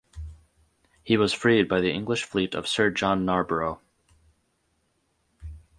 [1.03, 3.79] He was freed by the English fleet of Sir John Narborough.